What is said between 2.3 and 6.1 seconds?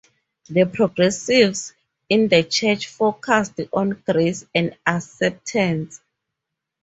church focused on grace and acceptance.